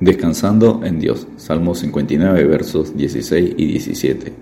Descansando 0.00 0.80
en 0.82 0.98
Dios. 0.98 1.28
Salmo 1.36 1.74
59, 1.74 2.44
versos 2.44 2.96
16 2.96 3.52
y 3.58 3.66
17. 3.66 4.32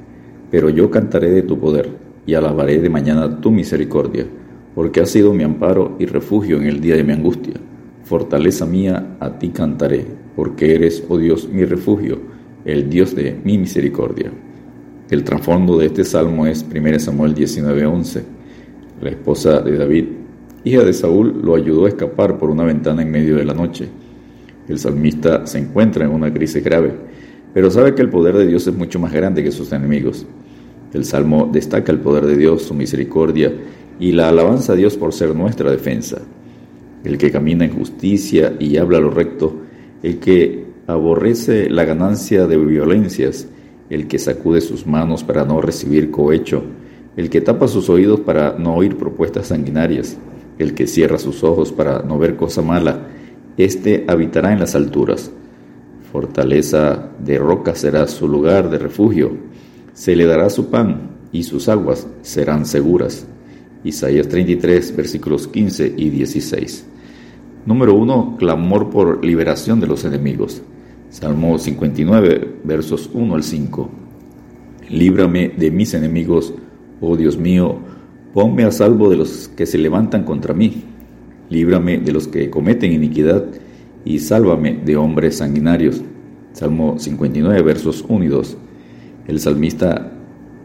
Pero 0.52 0.70
yo 0.70 0.88
cantaré 0.88 1.32
de 1.32 1.42
tu 1.42 1.58
poder 1.58 1.90
y 2.26 2.34
alabaré 2.34 2.78
de 2.78 2.88
mañana 2.88 3.40
tu 3.40 3.50
misericordia, 3.50 4.24
porque 4.76 5.00
has 5.00 5.10
sido 5.10 5.34
mi 5.34 5.42
amparo 5.42 5.96
y 5.98 6.06
refugio 6.06 6.58
en 6.58 6.68
el 6.68 6.80
día 6.80 6.94
de 6.94 7.02
mi 7.02 7.12
angustia. 7.12 7.54
Fortaleza 8.04 8.66
mía, 8.66 9.16
a 9.18 9.36
ti 9.40 9.48
cantaré, 9.48 10.06
porque 10.36 10.76
eres, 10.76 11.02
oh 11.08 11.18
Dios, 11.18 11.48
mi 11.48 11.64
refugio, 11.64 12.20
el 12.64 12.88
Dios 12.88 13.16
de 13.16 13.36
mi 13.42 13.58
misericordia. 13.58 14.30
El 15.10 15.24
trasfondo 15.24 15.76
de 15.76 15.86
este 15.86 16.04
salmo 16.04 16.46
es 16.46 16.64
1 16.72 17.00
Samuel 17.00 17.34
19:11. 17.34 18.22
La 19.02 19.10
esposa 19.10 19.60
de 19.60 19.76
David, 19.76 20.04
hija 20.62 20.84
de 20.84 20.92
Saúl, 20.92 21.40
lo 21.42 21.56
ayudó 21.56 21.86
a 21.86 21.88
escapar 21.88 22.38
por 22.38 22.48
una 22.48 22.62
ventana 22.62 23.02
en 23.02 23.10
medio 23.10 23.34
de 23.34 23.44
la 23.44 23.54
noche. 23.54 23.88
El 24.68 24.78
salmista 24.78 25.46
se 25.46 25.58
encuentra 25.58 26.04
en 26.04 26.10
una 26.10 26.32
crisis 26.32 26.62
grave, 26.62 26.92
pero 27.54 27.70
sabe 27.70 27.94
que 27.94 28.02
el 28.02 28.10
poder 28.10 28.36
de 28.36 28.46
Dios 28.46 28.66
es 28.66 28.74
mucho 28.74 28.98
más 28.98 29.12
grande 29.12 29.42
que 29.42 29.50
sus 29.50 29.72
enemigos. 29.72 30.26
El 30.92 31.04
salmo 31.04 31.48
destaca 31.50 31.90
el 31.90 32.00
poder 32.00 32.26
de 32.26 32.36
Dios, 32.36 32.62
su 32.62 32.74
misericordia 32.74 33.52
y 33.98 34.12
la 34.12 34.28
alabanza 34.28 34.74
a 34.74 34.76
Dios 34.76 34.96
por 34.96 35.12
ser 35.12 35.34
nuestra 35.34 35.70
defensa. 35.70 36.18
El 37.04 37.16
que 37.16 37.30
camina 37.30 37.64
en 37.64 37.72
justicia 37.72 38.54
y 38.58 38.76
habla 38.76 39.00
lo 39.00 39.10
recto, 39.10 39.54
el 40.02 40.18
que 40.18 40.66
aborrece 40.86 41.70
la 41.70 41.84
ganancia 41.84 42.46
de 42.46 42.56
violencias, 42.58 43.48
el 43.90 44.06
que 44.06 44.18
sacude 44.18 44.60
sus 44.60 44.86
manos 44.86 45.24
para 45.24 45.44
no 45.44 45.60
recibir 45.60 46.10
cohecho, 46.10 46.62
el 47.16 47.30
que 47.30 47.40
tapa 47.40 47.68
sus 47.68 47.88
oídos 47.88 48.20
para 48.20 48.56
no 48.58 48.74
oír 48.74 48.96
propuestas 48.96 49.48
sanguinarias, 49.48 50.16
el 50.58 50.74
que 50.74 50.86
cierra 50.86 51.18
sus 51.18 51.42
ojos 51.42 51.72
para 51.72 52.02
no 52.02 52.18
ver 52.18 52.36
cosa 52.36 52.62
mala, 52.62 53.08
éste 53.58 54.04
habitará 54.08 54.52
en 54.52 54.60
las 54.60 54.74
alturas. 54.74 55.30
Fortaleza 56.12 57.10
de 57.18 57.38
roca 57.38 57.74
será 57.74 58.06
su 58.06 58.28
lugar 58.28 58.70
de 58.70 58.78
refugio. 58.78 59.32
Se 59.92 60.16
le 60.16 60.24
dará 60.24 60.48
su 60.48 60.70
pan 60.70 61.10
y 61.32 61.42
sus 61.42 61.68
aguas 61.68 62.06
serán 62.22 62.64
seguras. 62.64 63.26
Isaías 63.84 64.28
33, 64.28 64.96
versículos 64.96 65.48
15 65.48 65.94
y 65.96 66.10
16. 66.10 66.86
Número 67.66 67.94
1. 67.94 68.36
Clamor 68.38 68.90
por 68.90 69.24
liberación 69.24 69.80
de 69.80 69.86
los 69.86 70.04
enemigos. 70.04 70.62
Salmo 71.10 71.58
59, 71.58 72.60
versos 72.64 73.10
1 73.12 73.34
al 73.34 73.42
5. 73.42 73.90
Líbrame 74.90 75.48
de 75.50 75.70
mis 75.70 75.94
enemigos, 75.94 76.54
oh 77.00 77.16
Dios 77.16 77.36
mío, 77.36 77.78
ponme 78.32 78.64
a 78.64 78.70
salvo 78.70 79.10
de 79.10 79.16
los 79.16 79.48
que 79.48 79.66
se 79.66 79.78
levantan 79.78 80.24
contra 80.24 80.54
mí 80.54 80.87
líbrame 81.50 81.98
de 81.98 82.12
los 82.12 82.28
que 82.28 82.50
cometen 82.50 82.92
iniquidad 82.92 83.44
y 84.04 84.18
sálvame 84.18 84.80
de 84.84 84.96
hombres 84.96 85.36
sanguinarios. 85.36 86.02
Salmo 86.52 86.98
59, 86.98 87.62
versos 87.62 88.04
1 88.08 88.24
y 88.24 88.28
2. 88.28 88.56
El 89.28 89.40
salmista 89.40 90.12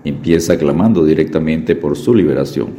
empieza 0.04 0.58
clamando 0.58 1.06
directamente 1.06 1.76
por 1.76 1.98
su 1.98 2.14
liberación. 2.16 2.70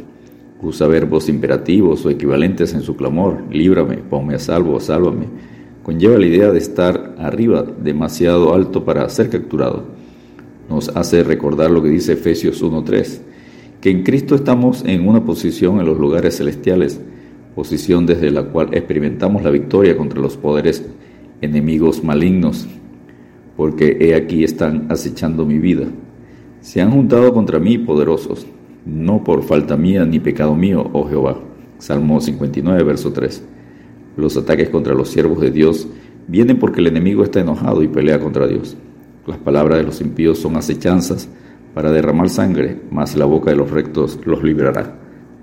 Usa 0.61 0.87
verbos 0.87 1.29
imperativos 1.29 2.05
o 2.05 2.09
equivalentes 2.09 2.73
en 2.73 2.81
su 2.81 2.95
clamor. 2.95 3.43
Líbrame, 3.51 3.97
ponme 3.97 4.35
a 4.35 4.39
salvo, 4.39 4.79
sálvame. 4.79 5.27
Conlleva 5.83 6.17
la 6.17 6.25
idea 6.25 6.51
de 6.51 6.57
estar 6.57 7.15
arriba, 7.19 7.63
demasiado 7.63 8.53
alto 8.53 8.83
para 8.83 9.07
ser 9.09 9.29
capturado. 9.29 9.83
Nos 10.69 10.89
hace 10.89 11.23
recordar 11.23 11.69
lo 11.69 11.83
que 11.83 11.89
dice 11.89 12.13
Efesios 12.13 12.63
1.3, 12.63 13.19
que 13.81 13.91
en 13.91 14.01
Cristo 14.01 14.33
estamos 14.33 14.83
en 14.85 15.07
una 15.07 15.23
posición 15.23 15.79
en 15.79 15.85
los 15.85 15.99
lugares 15.99 16.37
celestiales 16.37 16.99
posición 17.55 18.05
desde 18.05 18.29
la 18.31 18.43
cual 18.43 18.69
experimentamos 18.73 19.41
la 19.41 19.49
victoria 19.49 19.97
contra 19.97 20.19
los 20.19 20.35
poderes 20.35 20.85
enemigos 21.41 22.03
malignos, 22.03 22.67
porque 23.55 23.97
he 24.01 24.13
aquí 24.13 24.43
están 24.43 24.87
acechando 24.89 25.45
mi 25.45 25.57
vida. 25.57 25.85
Se 26.59 26.81
han 26.81 26.91
juntado 26.91 27.33
contra 27.33 27.59
mí 27.59 27.77
poderosos, 27.77 28.45
no 28.85 29.23
por 29.23 29.43
falta 29.43 29.77
mía 29.77 30.05
ni 30.05 30.19
pecado 30.19 30.55
mío, 30.55 30.89
oh 30.93 31.07
Jehová. 31.07 31.39
Salmo 31.77 32.19
59, 32.19 32.83
verso 32.83 33.11
3. 33.13 33.43
Los 34.17 34.37
ataques 34.37 34.69
contra 34.69 34.93
los 34.93 35.09
siervos 35.09 35.41
de 35.41 35.51
Dios 35.51 35.87
vienen 36.27 36.57
porque 36.59 36.81
el 36.81 36.87
enemigo 36.87 37.23
está 37.23 37.39
enojado 37.39 37.83
y 37.83 37.87
pelea 37.87 38.19
contra 38.19 38.47
Dios. 38.47 38.77
Las 39.27 39.37
palabras 39.37 39.79
de 39.79 39.83
los 39.83 40.01
impíos 40.01 40.39
son 40.39 40.55
acechanzas 40.55 41.29
para 41.73 41.91
derramar 41.91 42.29
sangre, 42.29 42.79
mas 42.91 43.15
la 43.15 43.25
boca 43.25 43.49
de 43.49 43.57
los 43.57 43.71
rectos 43.71 44.19
los 44.25 44.43
librará. 44.43 44.97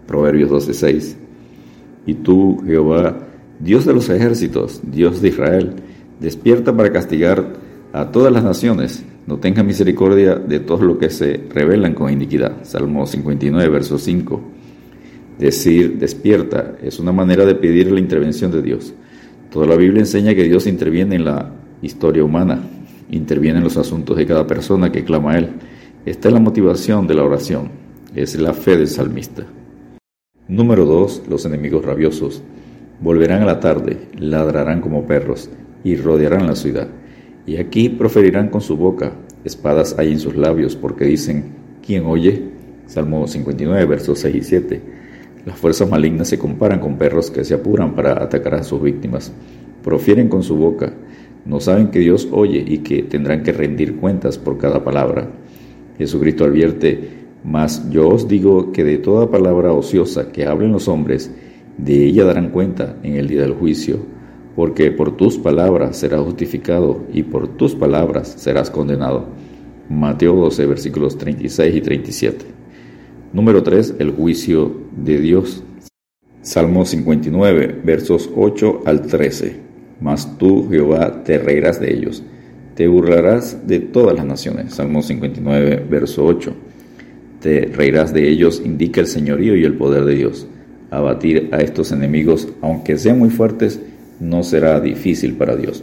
Proverbios 0.06 0.50
12:6. 0.50 1.16
Y 2.06 2.14
tú, 2.14 2.62
Jehová, 2.66 3.18
Dios 3.60 3.84
de 3.84 3.94
los 3.94 4.08
ejércitos, 4.08 4.80
Dios 4.82 5.22
de 5.22 5.28
Israel, 5.28 5.74
despierta 6.20 6.76
para 6.76 6.92
castigar 6.92 7.54
a 7.92 8.10
todas 8.10 8.32
las 8.32 8.42
naciones. 8.42 9.04
No 9.26 9.38
tenga 9.38 9.62
misericordia 9.62 10.34
de 10.34 10.60
todos 10.60 10.82
los 10.82 10.98
que 10.98 11.10
se 11.10 11.44
rebelan 11.52 11.94
con 11.94 12.12
iniquidad. 12.12 12.64
Salmo 12.64 13.06
59, 13.06 13.68
verso 13.68 13.98
5. 13.98 14.40
Decir 15.38 15.98
despierta 15.98 16.76
es 16.82 16.98
una 16.98 17.12
manera 17.12 17.44
de 17.44 17.54
pedir 17.54 17.90
la 17.92 18.00
intervención 18.00 18.50
de 18.50 18.62
Dios. 18.62 18.94
Toda 19.50 19.66
la 19.66 19.76
Biblia 19.76 20.00
enseña 20.00 20.34
que 20.34 20.44
Dios 20.44 20.66
interviene 20.66 21.16
en 21.16 21.24
la 21.24 21.52
historia 21.82 22.24
humana, 22.24 22.62
interviene 23.10 23.58
en 23.58 23.64
los 23.64 23.76
asuntos 23.76 24.16
de 24.16 24.26
cada 24.26 24.46
persona 24.46 24.90
que 24.90 25.04
clama 25.04 25.32
a 25.32 25.38
Él. 25.38 25.50
Esta 26.04 26.28
es 26.28 26.34
la 26.34 26.40
motivación 26.40 27.06
de 27.06 27.14
la 27.14 27.22
oración, 27.22 27.70
es 28.14 28.34
la 28.40 28.54
fe 28.54 28.76
del 28.76 28.88
salmista. 28.88 29.44
Número 30.48 30.84
2. 30.84 31.22
Los 31.28 31.46
enemigos 31.46 31.84
rabiosos. 31.84 32.42
Volverán 33.00 33.42
a 33.42 33.46
la 33.46 33.60
tarde, 33.60 33.96
ladrarán 34.18 34.80
como 34.80 35.06
perros 35.06 35.48
y 35.84 35.94
rodearán 35.94 36.48
la 36.48 36.56
ciudad. 36.56 36.88
Y 37.46 37.58
aquí 37.58 37.88
proferirán 37.88 38.48
con 38.48 38.60
su 38.60 38.76
boca, 38.76 39.12
espadas 39.44 39.96
hay 40.00 40.10
en 40.10 40.18
sus 40.18 40.34
labios, 40.36 40.74
porque 40.74 41.04
dicen, 41.04 41.52
¿quién 41.86 42.06
oye? 42.06 42.42
Salmo 42.86 43.28
59, 43.28 43.86
versos 43.86 44.18
6 44.18 44.34
y 44.34 44.42
7. 44.42 44.80
Las 45.46 45.56
fuerzas 45.56 45.88
malignas 45.88 46.28
se 46.28 46.40
comparan 46.40 46.80
con 46.80 46.98
perros 46.98 47.30
que 47.30 47.44
se 47.44 47.54
apuran 47.54 47.94
para 47.94 48.20
atacar 48.20 48.56
a 48.56 48.64
sus 48.64 48.82
víctimas. 48.82 49.32
Profieren 49.84 50.28
con 50.28 50.42
su 50.42 50.56
boca, 50.56 50.92
no 51.44 51.60
saben 51.60 51.92
que 51.92 52.00
Dios 52.00 52.28
oye 52.32 52.64
y 52.66 52.78
que 52.78 53.04
tendrán 53.04 53.44
que 53.44 53.52
rendir 53.52 53.96
cuentas 53.96 54.38
por 54.38 54.58
cada 54.58 54.82
palabra. 54.82 55.30
Jesucristo 55.98 56.44
advierte, 56.44 57.22
mas 57.44 57.90
yo 57.90 58.08
os 58.08 58.28
digo 58.28 58.72
que 58.72 58.84
de 58.84 58.98
toda 58.98 59.30
palabra 59.30 59.72
ociosa 59.72 60.30
que 60.30 60.46
hablen 60.46 60.72
los 60.72 60.86
hombres, 60.86 61.30
de 61.76 62.04
ella 62.04 62.24
darán 62.24 62.50
cuenta 62.50 62.96
en 63.02 63.16
el 63.16 63.26
día 63.26 63.42
del 63.42 63.54
juicio, 63.54 63.98
porque 64.54 64.92
por 64.92 65.16
tus 65.16 65.38
palabras 65.38 65.96
serás 65.96 66.20
justificado 66.20 67.04
y 67.12 67.24
por 67.24 67.48
tus 67.48 67.74
palabras 67.74 68.28
serás 68.28 68.70
condenado. 68.70 69.26
Mateo 69.88 70.36
12, 70.36 70.66
versículos 70.66 71.18
36 71.18 71.74
y 71.74 71.80
37. 71.80 72.44
Número 73.32 73.62
3. 73.62 73.96
El 73.98 74.12
juicio 74.12 74.72
de 74.96 75.20
Dios. 75.20 75.64
Salmo 76.42 76.84
59, 76.84 77.80
versos 77.84 78.30
8 78.36 78.82
al 78.84 79.02
13. 79.02 79.56
Mas 80.00 80.38
tú, 80.38 80.68
Jehová, 80.70 81.24
te 81.24 81.38
reirás 81.38 81.80
de 81.80 81.92
ellos, 81.92 82.22
te 82.74 82.88
burlarás 82.88 83.66
de 83.66 83.80
todas 83.80 84.14
las 84.16 84.26
naciones. 84.26 84.74
Salmo 84.74 85.02
59, 85.02 85.86
verso 85.88 86.24
8 86.24 86.71
te 87.42 87.66
reirás 87.66 88.14
de 88.14 88.28
ellos, 88.28 88.62
indica 88.64 89.00
el 89.00 89.08
señorío 89.08 89.56
y 89.56 89.64
el 89.64 89.74
poder 89.74 90.04
de 90.04 90.14
Dios. 90.14 90.46
Abatir 90.90 91.48
a 91.52 91.58
estos 91.58 91.90
enemigos, 91.90 92.48
aunque 92.60 92.96
sean 92.96 93.18
muy 93.18 93.30
fuertes, 93.30 93.80
no 94.20 94.44
será 94.44 94.80
difícil 94.80 95.34
para 95.34 95.56
Dios. 95.56 95.82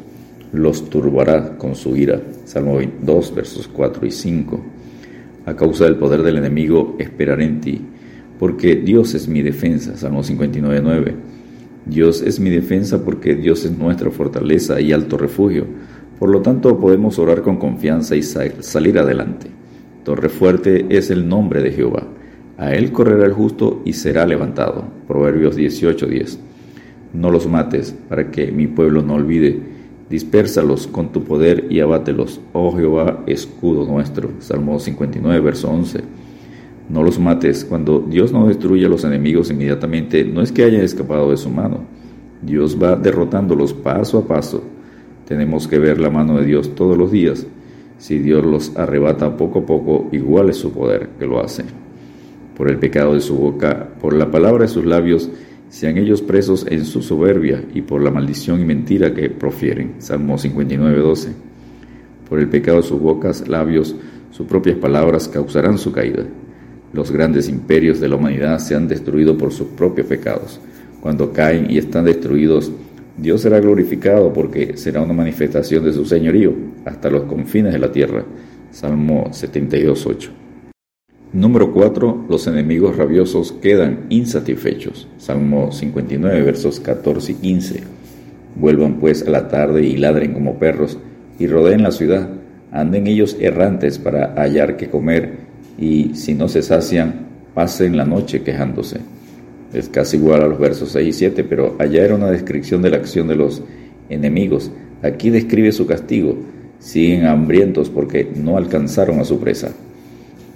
Los 0.53 0.89
turbará 0.89 1.57
con 1.57 1.75
su 1.75 1.97
ira. 1.97 2.21
Salmo 2.45 2.79
2, 3.01 3.35
versos 3.35 3.67
4 3.67 4.07
y 4.07 4.11
5. 4.11 4.65
A 5.45 5.55
causa 5.55 5.83
del 5.83 5.97
poder 5.97 6.23
del 6.23 6.37
enemigo, 6.37 6.95
esperaré 6.97 7.45
en 7.45 7.59
ti, 7.59 7.81
porque 8.39 8.75
Dios 8.75 9.13
es 9.13 9.27
mi 9.27 9.41
defensa. 9.41 9.97
Salmo 9.97 10.23
59, 10.23 10.81
9. 10.81 11.15
Dios 11.85 12.21
es 12.21 12.39
mi 12.39 12.49
defensa 12.49 13.03
porque 13.03 13.35
Dios 13.35 13.65
es 13.65 13.77
nuestra 13.77 14.11
fortaleza 14.11 14.79
y 14.79 14.93
alto 14.93 15.17
refugio. 15.17 15.65
Por 16.17 16.29
lo 16.29 16.41
tanto, 16.41 16.79
podemos 16.79 17.19
orar 17.19 17.41
con 17.41 17.57
confianza 17.57 18.15
y 18.15 18.21
salir 18.21 18.97
adelante. 18.99 19.47
Torre 20.03 20.29
fuerte 20.29 20.85
es 20.89 21.11
el 21.11 21.27
nombre 21.27 21.61
de 21.61 21.71
Jehová. 21.71 22.03
A 22.57 22.73
él 22.73 22.91
correrá 22.91 23.25
el 23.25 23.33
justo 23.33 23.81
y 23.85 23.93
será 23.93 24.25
levantado. 24.25 24.85
Proverbios 25.07 25.57
18:10. 25.57 26.39
No 27.13 27.31
los 27.31 27.47
mates, 27.47 27.95
para 28.07 28.31
que 28.31 28.51
mi 28.51 28.67
pueblo 28.67 29.01
no 29.01 29.15
olvide. 29.15 29.59
Dispérsalos 30.09 30.87
con 30.87 31.11
tu 31.11 31.23
poder 31.23 31.67
y 31.69 31.81
abátelos, 31.81 32.41
oh 32.53 32.75
Jehová, 32.75 33.23
escudo 33.27 33.85
nuestro. 33.85 34.31
Salmo 34.39 34.79
59, 34.79 35.39
verso 35.39 35.69
11. 35.69 36.01
No 36.89 37.03
los 37.03 37.19
mates. 37.19 37.65
Cuando 37.65 37.99
Dios 37.99 38.31
no 38.31 38.47
destruye 38.47 38.85
a 38.85 38.89
los 38.89 39.03
enemigos 39.03 39.51
inmediatamente, 39.51 40.23
no 40.23 40.41
es 40.41 40.51
que 40.51 40.63
hayan 40.63 40.81
escapado 40.81 41.29
de 41.29 41.37
su 41.37 41.49
mano. 41.49 41.81
Dios 42.41 42.81
va 42.81 42.95
derrotándolos 42.95 43.73
paso 43.73 44.17
a 44.19 44.27
paso. 44.27 44.63
Tenemos 45.27 45.67
que 45.67 45.77
ver 45.77 45.99
la 45.99 46.09
mano 46.09 46.37
de 46.39 46.45
Dios 46.45 46.73
todos 46.73 46.97
los 46.97 47.11
días 47.11 47.45
si 47.99 48.17
Dios 48.17 48.43
los 48.45 48.75
arrebata 48.77 49.37
poco 49.37 49.59
a 49.59 49.65
poco, 49.65 50.09
igual 50.11 50.49
es 50.49 50.57
su 50.57 50.71
poder 50.71 51.09
que 51.19 51.27
lo 51.27 51.43
hace. 51.43 51.63
Por 52.55 52.69
el 52.69 52.79
pecado 52.79 53.13
de 53.13 53.21
su 53.21 53.35
boca, 53.35 53.89
por 54.01 54.13
la 54.13 54.31
palabra 54.31 54.63
de 54.63 54.69
sus 54.69 54.85
labios 54.85 55.29
sean 55.69 55.97
ellos 55.97 56.21
presos 56.21 56.65
en 56.67 56.85
su 56.85 57.01
soberbia 57.01 57.63
y 57.73 57.81
por 57.81 58.01
la 58.01 58.09
maldición 58.09 58.61
y 58.61 58.65
mentira 58.65 59.13
que 59.13 59.29
profieren. 59.29 59.95
Salmo 59.99 60.37
59, 60.37 60.99
12. 60.99 61.29
Por 62.27 62.39
el 62.39 62.47
pecado 62.47 62.77
de 62.77 62.83
sus 62.83 62.99
bocas, 62.99 63.47
labios, 63.47 63.95
sus 64.31 64.47
propias 64.47 64.77
palabras 64.77 65.27
causarán 65.27 65.77
su 65.77 65.91
caída. 65.91 66.23
Los 66.93 67.11
grandes 67.11 67.49
imperios 67.49 67.99
de 67.99 68.07
la 68.07 68.15
humanidad 68.15 68.59
se 68.59 68.75
han 68.75 68.87
destruido 68.87 69.37
por 69.37 69.51
sus 69.51 69.67
propios 69.67 70.07
pecados. 70.07 70.59
Cuando 71.01 71.31
caen 71.31 71.69
y 71.69 71.77
están 71.77 72.05
destruidos, 72.05 72.71
Dios 73.21 73.41
será 73.41 73.59
glorificado 73.59 74.31
porque 74.31 74.77
será 74.77 75.01
una 75.01 75.13
manifestación 75.13 75.83
de 75.83 75.91
su 75.91 76.05
señorío 76.05 76.53
hasta 76.85 77.09
los 77.09 77.23
confines 77.23 77.73
de 77.73 77.79
la 77.79 77.91
tierra. 77.91 78.23
Salmo 78.71 79.25
72.8. 79.31 80.29
Número 81.33 81.73
4. 81.73 82.27
Los 82.29 82.47
enemigos 82.47 82.95
rabiosos 82.95 83.51
quedan 83.51 84.05
insatisfechos. 84.09 85.07
Salmo 85.17 85.71
59, 85.71 86.41
versos 86.43 86.79
14 86.79 87.33
y 87.33 87.35
15. 87.35 87.83
Vuelvan 88.55 88.99
pues 88.99 89.27
a 89.27 89.31
la 89.31 89.49
tarde 89.49 89.83
y 89.83 89.97
ladren 89.97 90.33
como 90.33 90.57
perros 90.57 90.97
y 91.37 91.47
rodeen 91.47 91.83
la 91.83 91.91
ciudad. 91.91 92.29
Anden 92.71 93.07
ellos 93.07 93.35
errantes 93.39 93.99
para 93.99 94.33
hallar 94.35 94.77
que 94.77 94.89
comer 94.89 95.39
y 95.77 96.15
si 96.15 96.35
no 96.35 96.47
se 96.47 96.61
sacian, 96.61 97.27
pasen 97.53 97.97
la 97.97 98.05
noche 98.05 98.43
quejándose. 98.43 99.01
Es 99.73 99.87
casi 99.87 100.17
igual 100.17 100.41
a 100.41 100.47
los 100.47 100.59
versos 100.59 100.91
6 100.91 101.07
y 101.07 101.13
7, 101.13 101.43
pero 101.43 101.75
allá 101.77 102.03
era 102.03 102.15
una 102.15 102.31
descripción 102.31 102.81
de 102.81 102.89
la 102.89 102.97
acción 102.97 103.27
de 103.27 103.35
los 103.35 103.61
enemigos. 104.09 104.71
Aquí 105.03 105.29
describe 105.29 105.71
su 105.71 105.85
castigo. 105.85 106.37
Siguen 106.79 107.25
hambrientos 107.25 107.89
porque 107.89 108.27
no 108.35 108.57
alcanzaron 108.57 109.19
a 109.19 109.25
su 109.25 109.39
presa. 109.39 109.71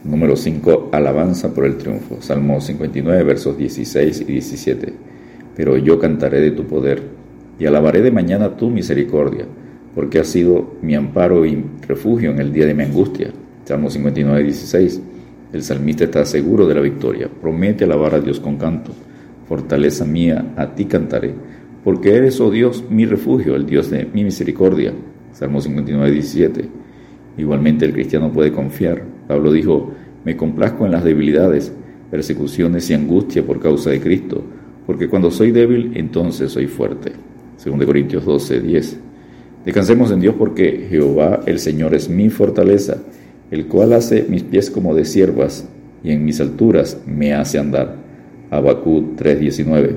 Número 0.03 0.35
5. 0.35 0.89
Alabanza 0.91 1.53
por 1.53 1.65
el 1.65 1.77
triunfo. 1.77 2.21
Salmo 2.21 2.59
59, 2.59 3.23
versos 3.23 3.57
16 3.57 4.21
y 4.21 4.23
17. 4.23 4.93
Pero 5.55 5.77
yo 5.77 5.99
cantaré 5.99 6.41
de 6.41 6.51
tu 6.51 6.65
poder 6.65 7.03
y 7.59 7.65
alabaré 7.65 8.01
de 8.01 8.11
mañana 8.11 8.57
tu 8.57 8.69
misericordia, 8.69 9.45
porque 9.93 10.19
has 10.19 10.27
sido 10.27 10.73
mi 10.81 10.95
amparo 10.95 11.45
y 11.45 11.63
refugio 11.87 12.31
en 12.31 12.39
el 12.39 12.51
día 12.51 12.65
de 12.65 12.73
mi 12.73 12.83
angustia. 12.83 13.29
Salmo 13.65 13.89
59, 13.89 14.43
16. 14.43 15.01
El 15.53 15.61
salmista 15.61 16.05
está 16.05 16.25
seguro 16.25 16.65
de 16.65 16.73
la 16.73 16.81
victoria. 16.81 17.29
Promete 17.29 17.83
alabar 17.83 18.15
a 18.15 18.19
Dios 18.19 18.39
con 18.39 18.57
canto. 18.57 18.91
Fortaleza 19.47 20.03
mía, 20.03 20.53
a 20.57 20.73
ti 20.73 20.85
cantaré, 20.85 21.35
porque 21.83 22.15
eres, 22.15 22.41
oh 22.41 22.49
Dios, 22.49 22.85
mi 22.89 23.05
refugio, 23.05 23.55
el 23.55 23.67
Dios 23.67 23.91
de 23.91 24.07
mi 24.11 24.23
misericordia. 24.23 24.93
Salmo 25.31 25.61
59, 25.61 26.11
17. 26.11 26.65
Igualmente 27.37 27.85
el 27.85 27.93
cristiano 27.93 28.31
puede 28.31 28.51
confiar. 28.51 29.03
Pablo 29.27 29.51
dijo, 29.51 29.91
me 30.25 30.35
complazco 30.35 30.87
en 30.87 30.91
las 30.91 31.03
debilidades, 31.03 31.71
persecuciones 32.09 32.89
y 32.89 32.95
angustia 32.95 33.45
por 33.45 33.59
causa 33.59 33.91
de 33.91 34.01
Cristo, 34.01 34.43
porque 34.87 35.07
cuando 35.07 35.29
soy 35.29 35.51
débil, 35.51 35.91
entonces 35.93 36.51
soy 36.51 36.65
fuerte. 36.65 37.11
2 37.63 37.85
Corintios 37.85 38.25
12, 38.25 38.59
10. 38.59 38.99
Descansemos 39.65 40.09
en 40.09 40.19
Dios 40.19 40.33
porque 40.35 40.87
Jehová 40.89 41.41
el 41.45 41.59
Señor 41.59 41.93
es 41.93 42.09
mi 42.09 42.31
fortaleza 42.31 42.97
el 43.53 43.67
cual 43.67 43.93
hace 43.93 44.25
mis 44.27 44.41
pies 44.41 44.71
como 44.71 44.95
de 44.95 45.05
siervas 45.05 45.69
y 46.03 46.11
en 46.11 46.25
mis 46.25 46.41
alturas 46.41 46.97
me 47.05 47.35
hace 47.35 47.59
andar. 47.59 47.97
Abacú 48.49 49.13
3:19. 49.15 49.95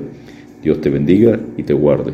Dios 0.61 0.79
te 0.79 0.91
bendiga 0.91 1.39
y 1.57 1.63
te 1.63 1.73
guarde. 1.73 2.13